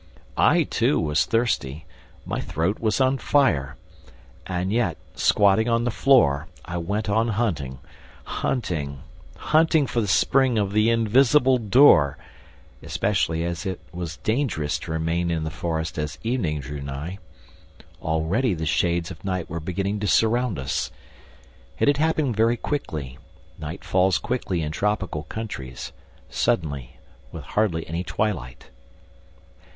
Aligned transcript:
I 0.39 0.63
too 0.63 0.99
was 0.99 1.25
thirsty. 1.27 1.85
My 2.25 2.39
throat 2.41 2.79
was 2.79 2.99
on 2.99 3.19
fire. 3.19 3.75
And, 4.47 4.73
yet, 4.73 4.97
squatting 5.13 5.69
on 5.69 5.83
the 5.83 5.91
floor, 5.91 6.47
I 6.65 6.77
went 6.77 7.07
on 7.07 7.27
hunting, 7.27 7.77
hunting, 8.23 9.03
hunting 9.37 9.85
for 9.85 10.01
the 10.01 10.07
spring 10.07 10.57
of 10.57 10.71
the 10.71 10.89
invisible 10.89 11.59
door... 11.59 12.17
especially 12.81 13.43
as 13.43 13.63
it 13.63 13.79
was 13.93 14.17
dangerous 14.17 14.79
to 14.79 14.91
remain 14.91 15.29
in 15.29 15.43
the 15.43 15.51
forest 15.51 15.99
as 15.99 16.17
evening 16.23 16.61
drew 16.61 16.81
nigh. 16.81 17.19
Already 18.01 18.55
the 18.55 18.65
shades 18.65 19.11
of 19.11 19.23
night 19.23 19.51
were 19.51 19.59
beginning 19.59 19.99
to 19.99 20.07
surround 20.07 20.57
us. 20.57 20.89
It 21.77 21.87
had 21.87 21.97
happened 21.97 22.35
very 22.35 22.57
quickly: 22.57 23.19
night 23.59 23.83
falls 23.83 24.17
quickly 24.17 24.63
in 24.63 24.71
tropical 24.71 25.21
countries... 25.25 25.91
suddenly, 26.27 26.97
with 27.31 27.43
hardly 27.43 27.85
any 27.85 28.03
twilight. 28.03 28.71